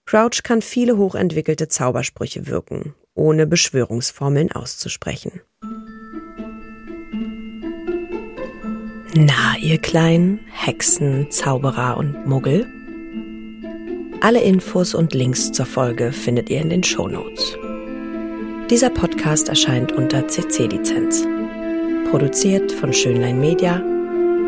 Crouch 0.06 0.44
kann 0.44 0.62
viele 0.62 0.98
hochentwickelte 0.98 1.70
Zaubersprüche 1.70 2.48
wirken, 2.48 2.94
ohne 3.14 3.48
Beschwörungsformeln 3.48 4.52
auszusprechen. 4.52 5.40
Na, 9.14 9.56
ihr 9.62 9.78
kleinen 9.78 10.42
Hexen, 10.52 11.32
Zauberer 11.32 11.96
und 11.96 12.28
Muggel? 12.28 12.85
Alle 14.26 14.42
Infos 14.42 14.96
und 14.96 15.14
Links 15.14 15.52
zur 15.52 15.68
Folge 15.68 16.12
findet 16.12 16.50
ihr 16.50 16.60
in 16.60 16.72
den 16.72 16.84
Show 16.84 17.08
Notes. 17.08 17.56
Dieser 18.72 18.90
Podcast 18.90 19.50
erscheint 19.50 19.92
unter 19.92 20.28
CC-Lizenz. 20.28 21.28
Produziert 22.10 22.72
von 22.72 22.92
Schönlein 22.92 23.40
Media, 23.40 23.78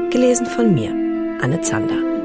gelesen 0.09 0.47
von 0.47 0.73
mir, 0.73 0.89
Anne 1.43 1.61
Zander. 1.61 2.16